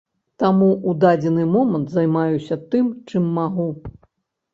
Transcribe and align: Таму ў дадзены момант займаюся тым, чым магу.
Таму 0.43 0.69
ў 0.75 0.91
дадзены 1.03 1.43
момант 1.55 1.91
займаюся 1.97 2.57
тым, 2.73 2.89
чым 3.13 3.29
магу. 3.37 3.67